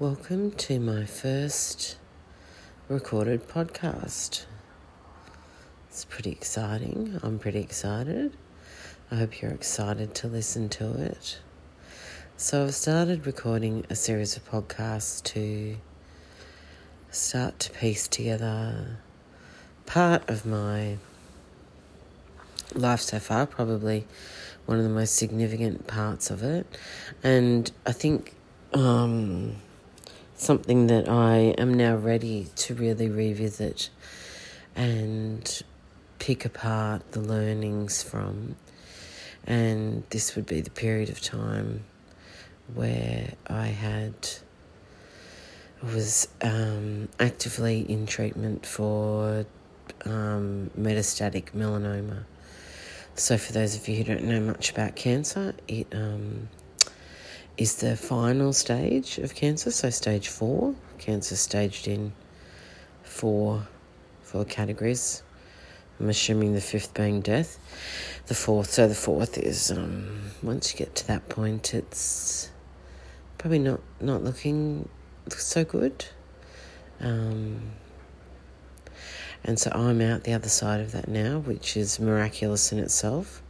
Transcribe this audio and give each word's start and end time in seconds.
Welcome 0.00 0.52
to 0.52 0.80
my 0.80 1.04
first 1.04 1.98
recorded 2.88 3.46
podcast. 3.46 4.46
It's 5.90 6.06
pretty 6.06 6.30
exciting. 6.30 7.20
I'm 7.22 7.38
pretty 7.38 7.60
excited. 7.60 8.34
I 9.10 9.16
hope 9.16 9.42
you're 9.42 9.50
excited 9.50 10.14
to 10.14 10.26
listen 10.26 10.70
to 10.70 10.94
it. 11.02 11.40
So, 12.38 12.64
I've 12.64 12.74
started 12.74 13.26
recording 13.26 13.84
a 13.90 13.94
series 13.94 14.38
of 14.38 14.50
podcasts 14.50 15.22
to 15.34 15.76
start 17.10 17.58
to 17.58 17.70
piece 17.72 18.08
together 18.08 19.00
part 19.84 20.26
of 20.30 20.46
my 20.46 20.96
life 22.74 23.02
so 23.02 23.18
far, 23.18 23.44
probably 23.44 24.06
one 24.64 24.78
of 24.78 24.84
the 24.84 24.88
most 24.88 25.16
significant 25.16 25.86
parts 25.86 26.30
of 26.30 26.42
it. 26.42 26.66
And 27.22 27.70
I 27.84 27.92
think 27.92 28.32
um, 28.72 29.56
something 30.40 30.86
that 30.86 31.08
I 31.08 31.54
am 31.58 31.74
now 31.74 31.96
ready 31.96 32.48
to 32.56 32.74
really 32.74 33.08
revisit 33.08 33.90
and 34.74 35.62
pick 36.18 36.44
apart 36.44 37.12
the 37.12 37.20
learnings 37.20 38.02
from. 38.02 38.56
And 39.46 40.04
this 40.10 40.36
would 40.36 40.46
be 40.46 40.60
the 40.60 40.70
period 40.70 41.10
of 41.10 41.20
time 41.20 41.84
where 42.74 43.34
I 43.46 43.66
had 43.66 44.14
was 45.82 46.28
um, 46.42 47.08
actively 47.18 47.80
in 47.90 48.06
treatment 48.06 48.64
for 48.66 49.46
um, 50.04 50.70
metastatic 50.78 51.52
melanoma. 51.52 52.24
So, 53.14 53.36
for 53.36 53.52
those 53.52 53.76
of 53.76 53.88
you 53.88 53.96
who 53.96 54.04
don't 54.04 54.24
know 54.24 54.40
much 54.40 54.70
about 54.70 54.96
cancer, 54.96 55.54
it 55.68 55.86
um, 55.92 56.48
is 57.60 57.76
the 57.76 57.94
final 57.94 58.54
stage 58.54 59.18
of 59.18 59.34
cancer, 59.34 59.70
so 59.70 59.90
stage 59.90 60.28
four. 60.28 60.74
Cancer 60.96 61.36
staged 61.36 61.86
in 61.86 62.10
four, 63.02 63.68
four 64.22 64.46
categories. 64.46 65.22
I'm 66.00 66.08
assuming 66.08 66.54
the 66.54 66.62
fifth 66.62 66.94
being 66.94 67.20
death. 67.20 67.58
The 68.28 68.34
fourth, 68.34 68.70
so 68.70 68.88
the 68.88 68.94
fourth 68.94 69.36
is 69.36 69.70
um, 69.70 70.30
once 70.42 70.72
you 70.72 70.78
get 70.78 70.94
to 70.96 71.06
that 71.08 71.28
point, 71.28 71.74
it's 71.74 72.48
probably 73.36 73.58
not 73.58 73.80
not 74.00 74.24
looking 74.24 74.88
so 75.28 75.62
good. 75.62 76.06
Um, 76.98 77.72
and 79.44 79.58
so 79.58 79.70
I'm 79.74 80.00
out 80.00 80.24
the 80.24 80.32
other 80.32 80.48
side 80.48 80.80
of 80.80 80.92
that 80.92 81.08
now, 81.08 81.40
which 81.40 81.76
is 81.76 82.00
miraculous 82.00 82.72
in 82.72 82.78
itself. 82.78 83.42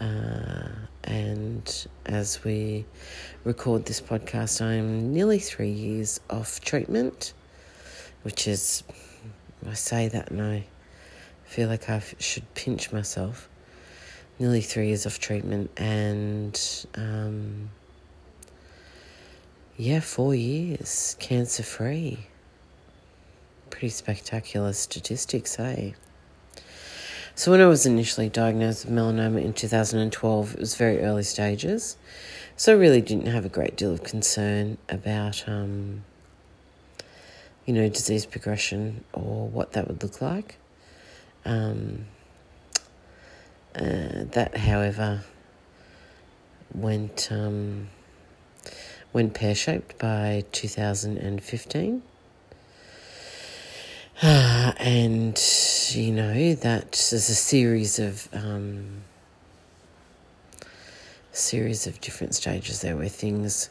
Uh, 0.00 0.33
as 2.06 2.42
we 2.44 2.84
record 3.44 3.86
this 3.86 4.00
podcast, 4.00 4.60
I'm 4.60 5.12
nearly 5.12 5.38
three 5.38 5.70
years 5.70 6.20
off 6.30 6.60
treatment, 6.60 7.32
which 8.22 8.46
is, 8.46 8.82
I 9.68 9.74
say 9.74 10.08
that 10.08 10.30
and 10.30 10.42
I 10.42 10.64
feel 11.44 11.68
like 11.68 11.88
I 11.88 12.02
should 12.18 12.52
pinch 12.54 12.92
myself. 12.92 13.48
Nearly 14.38 14.60
three 14.60 14.88
years 14.88 15.06
off 15.06 15.20
treatment, 15.20 15.70
and 15.76 16.60
um, 16.96 17.70
yeah, 19.76 20.00
four 20.00 20.34
years 20.34 21.16
cancer 21.20 21.62
free. 21.62 22.26
Pretty 23.70 23.90
spectacular 23.90 24.72
statistics, 24.72 25.58
eh? 25.60 25.92
So, 27.36 27.50
when 27.50 27.60
I 27.60 27.66
was 27.66 27.84
initially 27.84 28.28
diagnosed 28.28 28.84
with 28.84 28.94
melanoma 28.94 29.42
in 29.42 29.54
2012, 29.54 30.54
it 30.54 30.60
was 30.60 30.76
very 30.76 31.00
early 31.00 31.24
stages. 31.24 31.96
So, 32.56 32.72
I 32.72 32.76
really 32.76 33.00
didn't 33.00 33.26
have 33.26 33.44
a 33.44 33.48
great 33.48 33.76
deal 33.76 33.92
of 33.92 34.04
concern 34.04 34.78
about, 34.88 35.48
um, 35.48 36.04
you 37.66 37.74
know, 37.74 37.88
disease 37.88 38.24
progression 38.24 39.02
or 39.12 39.48
what 39.48 39.72
that 39.72 39.88
would 39.88 40.00
look 40.00 40.20
like. 40.20 40.58
Um, 41.44 42.06
uh, 43.74 44.30
that, 44.30 44.56
however, 44.56 45.24
went 46.72 47.28
um, 47.32 47.88
went 49.12 49.34
pear 49.34 49.56
shaped 49.56 49.98
by 49.98 50.44
2015. 50.52 52.02
And 54.84 55.42
you 55.92 56.12
know 56.12 56.54
that 56.56 56.92
there's 56.92 57.30
a 57.30 57.34
series 57.34 57.98
of 57.98 58.28
um, 58.34 59.00
series 61.32 61.86
of 61.86 62.02
different 62.02 62.34
stages 62.34 62.82
there 62.82 62.94
where 62.94 63.08
things 63.08 63.70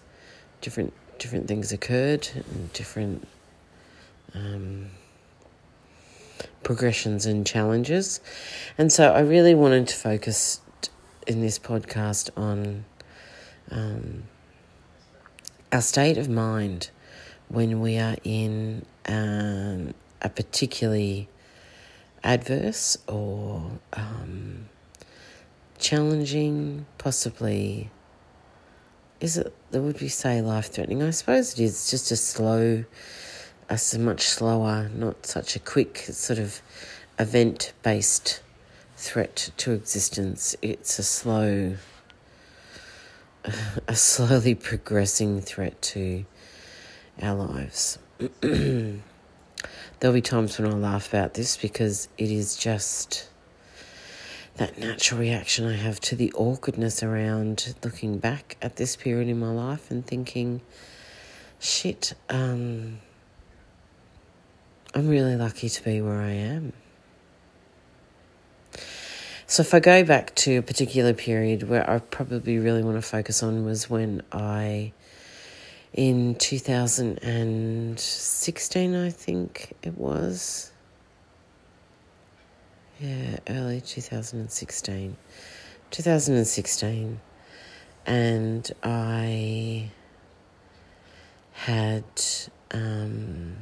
different 0.62 0.92
different 1.20 1.48
things 1.48 1.72
occurred 1.72 2.28
and 2.34 2.74
different 2.74 3.28
um, 4.34 4.88
progressions 6.64 7.28
and 7.28 7.46
challenges. 7.46 8.20
And 8.80 8.92
so 8.92 9.14
I 9.14 9.20
really 9.20 9.54
wanted 9.54 9.90
to 9.90 9.96
focus 9.96 10.62
in 11.28 11.42
this 11.42 11.60
podcast 11.60 12.32
on 12.36 12.86
um, 13.70 14.24
our 15.72 15.82
state 15.82 16.18
of 16.18 16.28
mind 16.28 16.90
when 17.50 17.82
we 17.82 18.00
are 18.00 18.16
in 18.24 18.84
um, 19.06 19.94
a 20.24 20.30
particularly 20.30 21.28
adverse 22.24 22.98
or 23.08 23.80
um, 23.94 24.70
challenging, 25.78 26.86
possibly. 26.98 27.90
Is 29.20 29.38
it, 29.38 29.54
would 29.72 30.02
we 30.02 30.08
say 30.08 30.42
life 30.42 30.68
threatening? 30.72 31.02
I 31.04 31.12
suppose 31.12 31.54
it 31.54 31.60
is 31.60 31.90
just 31.90 32.12
a 32.12 32.16
slow, 32.16 32.84
a 33.70 33.80
much 33.98 34.22
slower, 34.22 34.90
not 34.94 35.26
such 35.26 35.56
a 35.56 35.60
quick 35.60 35.98
sort 35.98 36.40
of 36.40 36.62
event 37.20 37.74
based 37.84 38.42
threat 38.98 39.52
to 39.58 39.72
existence. 39.72 40.56
It's 40.62 41.00
a 41.00 41.04
slow, 41.04 41.78
a 43.88 43.96
slowly 43.96 44.56
progressing 44.56 45.42
threat 45.42 45.82
to 45.94 46.26
our 47.22 47.36
lives. 47.36 48.00
There'll 50.04 50.14
be 50.14 50.22
times 50.22 50.60
when 50.60 50.70
I'll 50.70 50.78
laugh 50.78 51.08
about 51.08 51.34
this 51.36 51.56
because 51.56 52.10
it 52.18 52.30
is 52.30 52.58
just 52.58 53.30
that 54.58 54.78
natural 54.78 55.22
reaction 55.22 55.66
I 55.66 55.78
have 55.78 56.02
to 56.02 56.18
the 56.18 56.30
awkwardness 56.34 57.02
around 57.02 57.74
looking 57.86 58.18
back 58.18 58.58
at 58.62 58.76
this 58.76 58.98
period 58.98 59.30
in 59.30 59.40
my 59.40 59.50
life 59.50 59.90
and 59.90 60.06
thinking, 60.06 60.60
shit, 61.58 62.16
um, 62.28 63.00
I'm 64.94 65.08
really 65.08 65.38
lucky 65.38 65.70
to 65.70 65.82
be 65.82 66.02
where 66.02 66.20
I 66.20 66.32
am. 66.32 66.74
So, 69.48 69.62
if 69.62 69.74
I 69.74 69.80
go 69.80 70.04
back 70.04 70.36
to 70.36 70.58
a 70.58 70.62
particular 70.62 71.14
period 71.14 71.70
where 71.70 71.90
I 71.90 72.00
probably 72.00 72.60
really 72.60 72.84
want 72.84 72.98
to 72.98 73.02
focus 73.02 73.42
on 73.42 73.64
was 73.64 73.90
when 73.90 74.22
I 74.34 74.92
in 75.94 76.36
2016, 76.36 78.96
I 78.96 79.10
think 79.10 79.74
it 79.84 79.98
was. 79.98 80.72
Yeah, 83.00 83.40
early 83.50 83.82
2016. 83.82 85.18
2016. 85.92 87.20
And 88.06 88.72
I 88.84 89.90
had 91.54 92.04
um, 92.72 93.56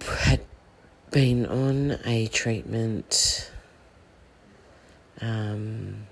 had 0.00 0.40
been 1.10 1.46
on 1.46 1.98
a 2.04 2.26
treatment 2.28 3.50
um, 5.20 6.06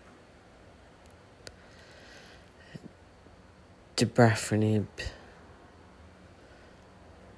dabrafenib 4.01 4.87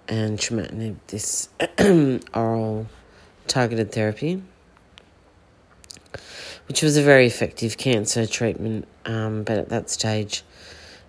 and 0.06 0.38
trametinib, 0.38 0.97
this 1.09 1.49
oral 2.35 2.87
targeted 3.49 3.91
therapy, 3.91 4.41
which 6.69 6.82
was 6.82 6.97
a 6.97 7.03
very 7.03 7.26
effective 7.26 7.76
cancer 7.76 8.26
treatment. 8.26 8.87
Um, 9.05 9.43
but 9.43 9.59
at 9.59 9.70
that 9.70 9.91
stage, 9.91 10.44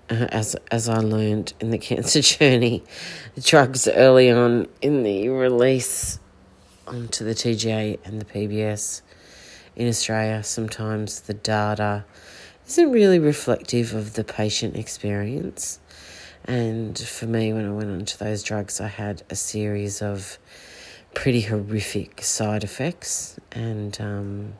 uh, 0.09 0.25
as 0.31 0.55
as 0.71 0.89
I 0.89 0.97
learned 0.97 1.53
in 1.59 1.69
the 1.69 1.77
cancer 1.89 2.21
journey, 2.21 2.83
the 3.35 3.41
drugs 3.41 3.87
early 3.87 4.31
on 4.31 4.67
in 4.81 5.03
the 5.03 5.29
release 5.29 6.17
onto 6.87 7.23
the 7.23 7.35
TGA 7.35 7.99
and 8.03 8.19
the 8.19 8.25
PBS 8.25 9.03
in 9.75 9.87
Australia, 9.87 10.43
sometimes 10.43 11.21
the 11.21 11.35
data 11.35 12.05
isn't 12.67 12.91
really 12.91 13.19
reflective 13.19 13.93
of 13.93 14.13
the 14.13 14.23
patient 14.23 14.75
experience. 14.75 15.79
And 16.45 16.97
for 16.97 17.25
me, 17.25 17.53
when 17.53 17.65
I 17.65 17.71
went 17.71 17.89
onto 17.89 18.17
those 18.17 18.43
drugs, 18.43 18.81
I 18.81 18.87
had 18.87 19.23
a 19.29 19.35
series 19.35 20.01
of 20.01 20.37
pretty 21.13 21.41
horrific 21.41 22.21
side 22.21 22.63
effects. 22.63 23.39
And 23.51 23.99
um, 24.01 24.53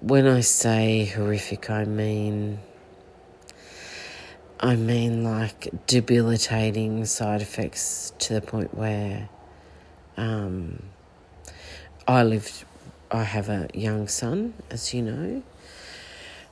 when 0.00 0.26
I 0.26 0.40
say 0.40 1.06
horrific, 1.06 1.70
I 1.70 1.84
mean 1.84 2.58
I 4.64 4.76
mean, 4.76 5.24
like 5.24 5.68
debilitating 5.86 7.04
side 7.04 7.42
effects 7.42 8.14
to 8.20 8.32
the 8.32 8.40
point 8.40 8.74
where 8.74 9.28
um, 10.16 10.82
I 12.08 12.22
lived, 12.22 12.64
I 13.10 13.24
have 13.24 13.50
a 13.50 13.68
young 13.74 14.08
son, 14.08 14.54
as 14.70 14.94
you 14.94 15.02
know, 15.02 15.42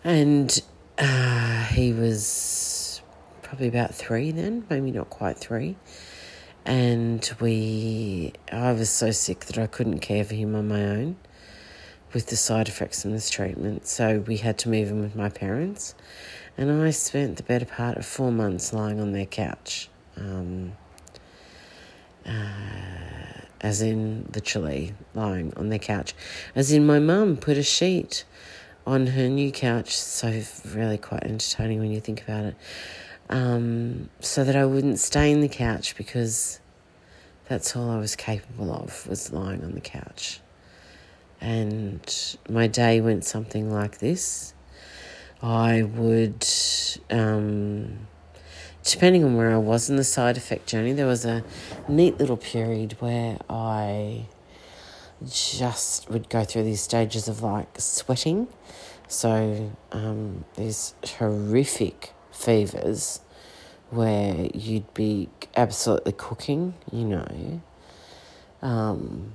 and 0.04 0.62
uh, 0.98 1.64
he 1.64 1.92
was 1.92 3.02
probably 3.42 3.68
about 3.68 3.94
three 3.94 4.30
then, 4.30 4.64
maybe 4.70 4.90
not 4.90 5.10
quite 5.10 5.38
three. 5.38 5.76
And 6.64 7.28
we, 7.40 8.32
I 8.52 8.72
was 8.72 8.88
so 8.88 9.10
sick 9.10 9.46
that 9.46 9.58
I 9.58 9.66
couldn't 9.66 9.98
care 9.98 10.24
for 10.24 10.34
him 10.34 10.54
on 10.54 10.68
my 10.68 10.84
own 10.84 11.16
with 12.12 12.26
the 12.26 12.36
side 12.36 12.68
effects 12.68 13.02
from 13.02 13.12
this 13.12 13.30
treatment. 13.30 13.86
So 13.86 14.20
we 14.26 14.36
had 14.36 14.58
to 14.58 14.68
move 14.68 14.88
him 14.88 15.00
with 15.00 15.16
my 15.16 15.28
parents. 15.28 15.94
And 16.56 16.70
I 16.70 16.90
spent 16.90 17.36
the 17.36 17.42
better 17.42 17.64
part 17.64 17.96
of 17.96 18.06
four 18.06 18.30
months 18.30 18.72
lying 18.72 19.00
on 19.00 19.12
their 19.12 19.26
couch. 19.26 19.88
Um, 20.16 20.72
uh, 22.26 22.30
as 23.60 23.80
in 23.80 24.28
literally 24.34 24.94
lying 25.14 25.52
on 25.56 25.68
their 25.68 25.78
couch. 25.78 26.14
As 26.54 26.72
in, 26.72 26.84
my 26.84 26.98
mum 26.98 27.36
put 27.36 27.56
a 27.56 27.62
sheet 27.62 28.24
on 28.86 29.08
her 29.08 29.28
new 29.28 29.52
couch. 29.52 29.96
So, 29.96 30.42
really 30.74 30.98
quite 30.98 31.24
entertaining 31.24 31.80
when 31.80 31.90
you 31.90 32.00
think 32.00 32.22
about 32.22 32.44
it. 32.44 32.56
Um, 33.30 34.10
so 34.20 34.44
that 34.44 34.56
I 34.56 34.64
wouldn't 34.64 34.98
stay 34.98 35.30
in 35.30 35.40
the 35.40 35.48
couch 35.48 35.96
because 35.96 36.60
that's 37.48 37.74
all 37.76 37.90
I 37.90 37.98
was 37.98 38.16
capable 38.16 38.72
of 38.72 39.06
was 39.06 39.32
lying 39.32 39.64
on 39.64 39.72
the 39.72 39.80
couch. 39.80 40.40
And 41.40 42.36
my 42.48 42.66
day 42.66 43.00
went 43.00 43.24
something 43.24 43.72
like 43.72 43.98
this. 43.98 44.54
I 45.42 45.82
would, 45.82 46.46
um, 47.10 48.06
depending 48.84 49.24
on 49.24 49.36
where 49.36 49.52
I 49.52 49.56
was 49.56 49.90
in 49.90 49.96
the 49.96 50.04
side 50.04 50.36
effect 50.36 50.68
journey, 50.68 50.92
there 50.92 51.06
was 51.06 51.24
a 51.24 51.42
neat 51.88 52.18
little 52.18 52.36
period 52.36 52.96
where 53.00 53.38
I 53.50 54.26
just 55.30 56.08
would 56.10 56.28
go 56.28 56.44
through 56.44 56.64
these 56.64 56.80
stages 56.80 57.28
of 57.28 57.42
like 57.42 57.68
sweating. 57.78 58.48
So, 59.08 59.72
um, 59.92 60.44
these 60.56 60.94
horrific 61.18 62.12
fevers 62.30 63.20
where 63.90 64.48
you'd 64.54 64.92
be 64.94 65.28
absolutely 65.54 66.12
cooking, 66.12 66.74
you 66.90 67.04
know, 67.04 67.60
um, 68.62 69.34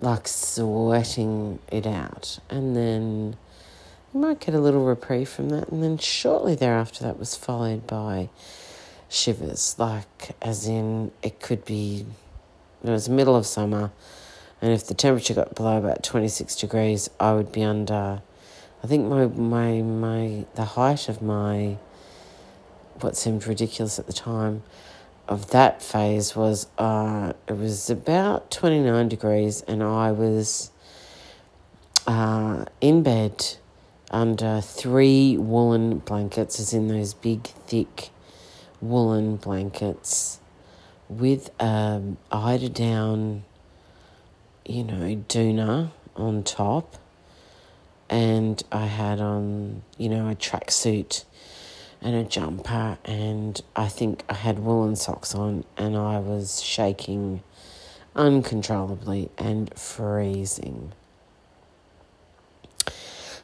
like 0.00 0.26
sweating 0.26 1.60
it 1.70 1.86
out. 1.86 2.40
And 2.50 2.74
then 2.74 3.36
you 4.12 4.20
might 4.20 4.40
get 4.40 4.54
a 4.54 4.60
little 4.60 4.84
reprieve 4.84 5.28
from 5.28 5.50
that. 5.50 5.68
And 5.68 5.82
then 5.82 5.98
shortly 5.98 6.56
thereafter, 6.56 7.04
that 7.04 7.18
was 7.18 7.36
followed 7.36 7.86
by 7.86 8.28
shivers, 9.08 9.76
like 9.78 10.34
as 10.42 10.66
in 10.66 11.12
it 11.22 11.40
could 11.40 11.64
be, 11.64 12.06
it 12.82 12.90
was 12.90 13.08
middle 13.08 13.36
of 13.36 13.46
summer. 13.46 13.92
And 14.60 14.72
if 14.72 14.86
the 14.86 14.94
temperature 14.94 15.34
got 15.34 15.54
below 15.54 15.76
about 15.76 16.02
26 16.02 16.56
degrees, 16.56 17.10
I 17.20 17.34
would 17.34 17.52
be 17.52 17.62
under, 17.62 18.22
I 18.82 18.86
think 18.86 19.06
my, 19.06 19.26
my, 19.26 19.82
my, 19.82 20.46
the 20.54 20.64
height 20.64 21.08
of 21.08 21.20
my 21.20 21.76
what 23.00 23.16
seemed 23.16 23.46
ridiculous 23.46 23.98
at 23.98 24.06
the 24.06 24.12
time 24.12 24.62
of 25.28 25.50
that 25.50 25.82
phase 25.82 26.34
was 26.34 26.66
uh, 26.78 27.32
it 27.46 27.52
was 27.52 27.90
about 27.90 28.50
29 28.50 29.08
degrees 29.08 29.60
and 29.62 29.82
I 29.82 30.12
was 30.12 30.70
uh, 32.06 32.64
in 32.80 33.02
bed 33.02 33.56
under 34.10 34.60
three 34.60 35.36
woolen 35.36 35.98
blankets, 35.98 36.60
as 36.60 36.72
in 36.72 36.88
those 36.88 37.14
big, 37.14 37.42
thick 37.42 38.10
woolen 38.80 39.36
blankets, 39.36 40.38
with 41.08 41.50
um, 41.60 42.16
eider 42.30 42.68
down, 42.68 43.44
you 44.68 44.84
know, 44.84 45.22
doona 45.28 45.90
on 46.14 46.42
top. 46.42 46.96
And 48.08 48.62
I 48.70 48.86
had 48.86 49.20
on, 49.20 49.82
you 49.98 50.08
know, 50.08 50.28
a 50.28 50.34
tracksuit 50.34 51.24
and 52.00 52.14
a 52.14 52.24
jumper, 52.24 52.98
and 53.04 53.60
I 53.74 53.88
think 53.88 54.22
I 54.28 54.34
had 54.34 54.60
woolen 54.60 54.94
socks 54.94 55.34
on, 55.34 55.64
and 55.76 55.96
I 55.96 56.18
was 56.18 56.62
shaking 56.62 57.42
uncontrollably 58.14 59.30
and 59.36 59.72
freezing. 59.76 60.92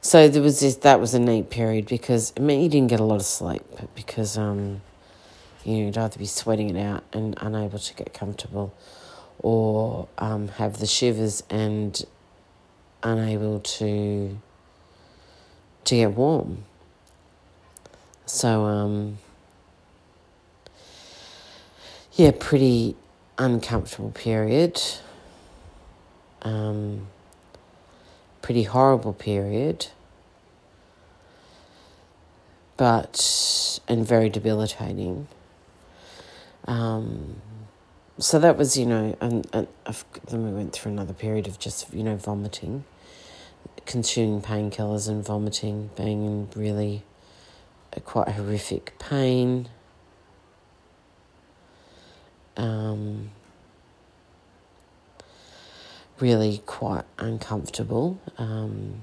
So 0.01 0.29
there 0.29 0.43
was 0.43 0.61
this, 0.61 0.77
that 0.77 1.01
was 1.01 1.15
a 1.15 1.19
neat 1.21 1.51
period 1.51 1.87
because 1.87 2.33
I 2.37 2.41
mean 2.41 2.61
you 2.61 2.69
didn't 2.69 2.89
get 2.89 2.99
a 2.99 3.05
lot 3.05 3.17
of 3.17 3.25
sleep 3.25 3.63
because 3.95 4.37
um 4.37 4.81
you 5.65 5.77
know, 5.77 5.87
you'd 5.87 5.99
either 5.99 6.19
be 6.19 6.27
sweating 6.27 6.75
it 6.75 6.81
out 6.81 7.05
and 7.13 7.37
unable 7.41 7.79
to 7.79 7.95
get 7.95 8.13
comfortable 8.13 8.75
or 9.39 10.09
um, 10.19 10.49
have 10.49 10.79
the 10.79 10.87
shivers 10.87 11.43
and 11.51 12.05
unable 13.03 13.61
to 13.61 14.39
to 15.85 15.97
get 15.97 16.13
warm. 16.13 16.65
So, 18.27 18.65
um, 18.65 19.19
yeah, 22.15 22.31
pretty 22.39 22.97
uncomfortable 23.37 24.11
period. 24.11 24.81
Um, 26.43 27.09
pretty 28.41 28.63
horrible 28.65 29.13
period. 29.13 29.89
But, 32.77 33.81
and 33.87 34.07
very 34.07 34.29
debilitating. 34.29 35.29
Um, 36.67 37.43
so 38.19 38.39
that 38.39 38.57
was, 38.57 38.77
you 38.77 38.87
know, 38.87 39.17
and, 39.21 39.47
and 39.53 39.67
then 40.29 40.45
we 40.45 40.53
went 40.53 40.73
through 40.73 40.93
another 40.93 41.15
period 41.15 41.47
of 41.47 41.59
just, 41.59 41.93
you 41.93 42.03
know, 42.03 42.17
vomiting, 42.17 42.85
consuming 43.87 44.41
painkillers 44.41 45.09
and 45.09 45.25
vomiting, 45.25 45.91
being 45.97 46.25
in 46.25 46.49
really 46.55 47.03
quite 48.05 48.29
horrific 48.29 48.99
pain. 48.99 49.69
Um, 52.57 53.31
really 56.21 56.63
quite 56.67 57.05
uncomfortable, 57.19 58.21
um, 58.39 59.03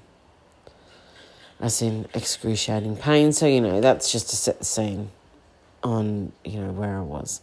as 1.59 1.81
in 1.81 2.07
excruciating 2.13 2.95
pain. 2.95 3.33
So, 3.33 3.47
you 3.47 3.59
know, 3.59 3.81
that's 3.81 4.11
just 4.11 4.29
to 4.29 4.35
set 4.35 4.59
the 4.59 4.65
scene 4.65 5.09
on, 5.83 6.31
you 6.43 6.59
know, 6.59 6.71
where 6.71 6.97
I 6.97 7.01
was. 7.01 7.41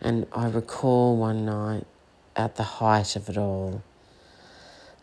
And 0.00 0.26
I 0.32 0.48
recall 0.48 1.16
one 1.16 1.44
night 1.44 1.86
at 2.36 2.56
the 2.56 2.62
height 2.62 3.16
of 3.16 3.28
it 3.28 3.36
all, 3.36 3.82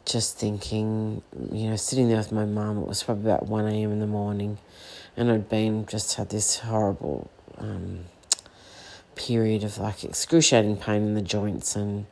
just 0.06 0.38
thinking, 0.38 1.22
you 1.52 1.70
know, 1.70 1.76
sitting 1.76 2.08
there 2.08 2.18
with 2.18 2.32
my 2.32 2.46
mum, 2.46 2.78
it 2.78 2.88
was 2.88 3.04
probably 3.04 3.32
about 3.32 3.48
1 3.48 3.68
a.m. 3.68 3.92
in 3.92 4.00
the 4.00 4.08
morning 4.08 4.58
and 5.18 5.32
I'd 5.32 5.50
been 5.50 5.86
just 5.88 6.14
had 6.14 6.30
this 6.30 6.60
horrible 6.60 7.30
um, 7.58 8.06
period 9.16 9.64
of 9.64 9.80
like 9.80 10.04
excruciating 10.04 10.78
pain 10.78 11.02
in 11.02 11.14
the 11.16 11.22
joints 11.24 11.76
and 11.76 12.06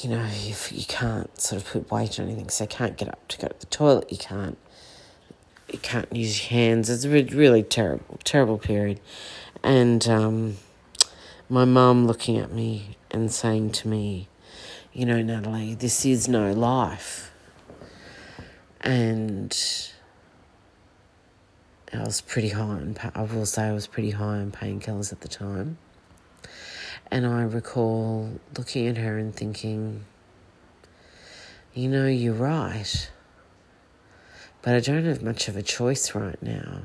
you 0.00 0.08
know 0.08 0.26
if 0.32 0.72
you 0.72 0.84
can't 0.86 1.38
sort 1.38 1.62
of 1.62 1.68
put 1.68 1.90
weight 1.90 2.18
on 2.18 2.26
anything 2.26 2.48
so 2.48 2.64
you 2.64 2.68
can't 2.68 2.96
get 2.96 3.08
up 3.08 3.28
to 3.28 3.38
go 3.38 3.46
to 3.46 3.60
the 3.60 3.66
toilet 3.66 4.10
you 4.10 4.18
can't 4.18 4.56
you 5.72 5.78
can't 5.78 6.14
use 6.14 6.42
your 6.42 6.50
hands 6.50 6.88
it's 6.88 7.04
a 7.04 7.08
really 7.08 7.62
terrible 7.62 8.18
terrible 8.24 8.58
period 8.58 9.00
and 9.62 10.08
um, 10.08 10.56
my 11.48 11.64
mum 11.64 12.06
looking 12.06 12.36
at 12.36 12.52
me 12.52 12.96
and 13.10 13.32
saying 13.32 13.70
to 13.70 13.88
me 13.88 14.28
you 14.92 15.04
know 15.04 15.22
natalie 15.22 15.74
this 15.74 16.04
is 16.04 16.28
no 16.28 16.52
life 16.52 17.30
and 18.80 19.56
I 21.92 22.04
was 22.04 22.20
pretty 22.20 22.50
high 22.50 22.62
on, 22.62 22.96
I 23.14 23.22
will 23.22 23.46
say 23.46 23.64
I 23.64 23.72
was 23.72 23.86
pretty 23.86 24.10
high 24.10 24.38
on 24.38 24.50
painkillers 24.50 25.12
at 25.12 25.20
the 25.20 25.28
time. 25.28 25.78
And 27.10 27.26
I 27.26 27.42
recall 27.42 28.40
looking 28.56 28.88
at 28.88 28.96
her 28.96 29.16
and 29.18 29.34
thinking, 29.34 30.04
you 31.74 31.88
know, 31.88 32.06
you're 32.06 32.34
right. 32.34 33.10
But 34.66 34.74
I 34.74 34.80
don't 34.80 35.04
have 35.04 35.22
much 35.22 35.46
of 35.46 35.56
a 35.56 35.62
choice 35.62 36.12
right 36.12 36.42
now. 36.42 36.80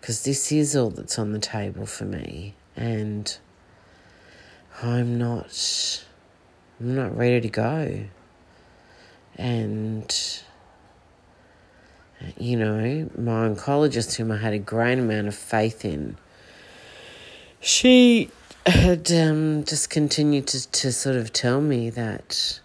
Because 0.00 0.22
this 0.22 0.52
is 0.52 0.76
all 0.76 0.90
that's 0.90 1.18
on 1.18 1.32
the 1.32 1.40
table 1.40 1.86
for 1.86 2.04
me. 2.04 2.54
And 2.76 3.36
I'm 4.80 5.18
not, 5.18 6.04
I'm 6.78 6.94
not 6.94 7.16
ready 7.16 7.40
to 7.40 7.48
go. 7.48 8.04
And 9.34 10.42
you 12.38 12.56
know, 12.56 13.10
my 13.18 13.48
oncologist, 13.48 14.14
whom 14.14 14.30
I 14.30 14.36
had 14.36 14.52
a 14.52 14.60
great 14.60 15.00
amount 15.00 15.26
of 15.26 15.34
faith 15.34 15.84
in, 15.84 16.16
she 17.58 18.30
had 18.66 19.10
um, 19.10 19.64
just 19.64 19.90
continued 19.90 20.46
to, 20.46 20.70
to 20.70 20.92
sort 20.92 21.16
of 21.16 21.32
tell 21.32 21.60
me 21.60 21.90
that 21.90 22.60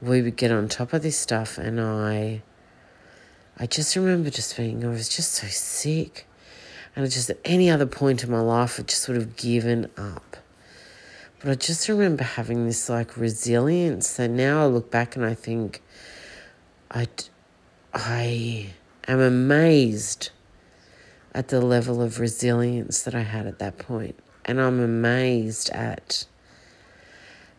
we 0.00 0.22
would 0.22 0.34
get 0.34 0.50
on 0.50 0.66
top 0.66 0.92
of 0.92 1.02
this 1.04 1.16
stuff, 1.16 1.56
and 1.56 1.80
I, 1.80 2.42
I 3.58 3.66
just 3.66 3.94
remember 3.96 4.30
just 4.30 4.56
being, 4.56 4.84
I 4.84 4.88
was 4.88 5.08
just 5.08 5.32
so 5.32 5.46
sick. 5.46 6.26
And 6.94 7.10
just 7.10 7.30
at 7.30 7.38
any 7.44 7.70
other 7.70 7.86
point 7.86 8.22
in 8.22 8.30
my 8.30 8.40
life, 8.40 8.78
I 8.78 8.82
just 8.82 9.08
would 9.08 9.16
have 9.16 9.36
given 9.36 9.90
up. 9.96 10.36
But 11.40 11.50
I 11.50 11.54
just 11.54 11.88
remember 11.88 12.22
having 12.22 12.66
this 12.66 12.88
like 12.88 13.16
resilience 13.16 14.14
that 14.14 14.30
now 14.30 14.62
I 14.62 14.66
look 14.66 14.90
back 14.90 15.16
and 15.16 15.24
I 15.24 15.34
think 15.34 15.82
I, 16.90 17.08
I 17.92 18.70
am 19.08 19.20
amazed 19.20 20.30
at 21.34 21.48
the 21.48 21.60
level 21.60 22.02
of 22.02 22.20
resilience 22.20 23.02
that 23.02 23.14
I 23.14 23.22
had 23.22 23.46
at 23.46 23.58
that 23.58 23.78
point. 23.78 24.18
And 24.44 24.60
I'm 24.60 24.80
amazed 24.80 25.70
at 25.70 26.26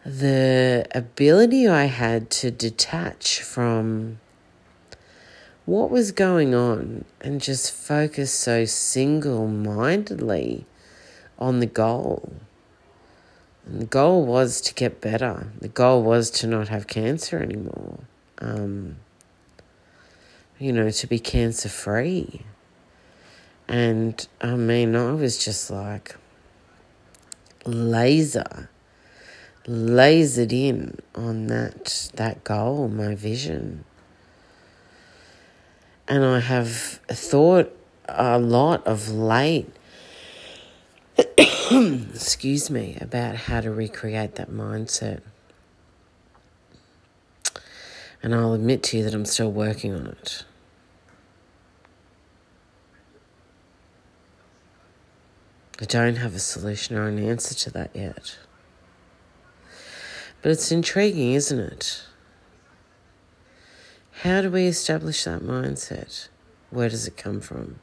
the 0.05 0.85
ability 0.93 1.67
I 1.67 1.85
had 1.85 2.29
to 2.29 2.51
detach 2.51 3.41
from 3.41 4.19
what 5.65 5.89
was 5.89 6.11
going 6.11 6.53
on 6.53 7.05
and 7.21 7.41
just 7.41 7.71
focus 7.71 8.31
so 8.31 8.65
single 8.65 9.47
mindedly 9.47 10.65
on 11.39 11.59
the 11.59 11.65
goal. 11.65 12.33
And 13.65 13.81
the 13.81 13.85
goal 13.85 14.25
was 14.25 14.59
to 14.61 14.73
get 14.73 14.99
better. 14.99 15.47
The 15.59 15.69
goal 15.69 16.03
was 16.03 16.29
to 16.31 16.47
not 16.47 16.67
have 16.67 16.87
cancer 16.87 17.39
anymore. 17.39 17.99
Um, 18.39 18.97
you 20.59 20.73
know, 20.73 20.89
to 20.89 21.07
be 21.07 21.19
cancer 21.19 21.69
free. 21.69 22.41
And 23.67 24.27
I 24.41 24.55
mean, 24.55 24.95
I 24.95 25.13
was 25.13 25.43
just 25.43 25.71
like 25.71 26.17
laser, 27.65 28.69
lasered 29.65 30.51
in 30.51 30.99
on 31.15 31.47
that 31.47 32.11
that 32.15 32.43
goal, 32.43 32.89
my 32.89 33.15
vision. 33.15 33.85
And 36.07 36.25
I 36.25 36.39
have 36.39 36.69
thought 37.07 37.71
a 38.09 38.37
lot 38.37 38.85
of 38.85 39.09
late, 39.09 39.69
excuse 41.37 42.69
me, 42.69 42.97
about 42.99 43.35
how 43.35 43.61
to 43.61 43.71
recreate 43.71 44.35
that 44.35 44.49
mindset. 44.49 45.21
And 48.21 48.35
I'll 48.35 48.53
admit 48.53 48.83
to 48.83 48.97
you 48.97 49.03
that 49.03 49.13
I'm 49.13 49.25
still 49.25 49.51
working 49.51 49.93
on 49.93 50.07
it. 50.07 50.45
I 55.79 55.85
don't 55.85 56.15
have 56.15 56.35
a 56.35 56.39
solution 56.39 56.95
or 56.95 57.07
an 57.07 57.19
answer 57.19 57.53
to 57.55 57.71
that 57.71 57.91
yet. 57.93 58.37
But 60.41 60.51
it's 60.51 60.71
intriguing, 60.71 61.33
isn't 61.33 61.59
it? 61.59 62.03
How 64.23 64.41
do 64.41 64.49
we 64.49 64.67
establish 64.67 65.25
that 65.25 65.41
mindset? 65.41 66.29
Where 66.69 66.87
does 66.87 67.05
it 67.05 67.17
come 67.17 67.41
from? 67.41 67.81